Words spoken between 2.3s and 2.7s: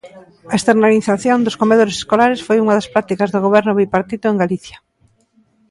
foi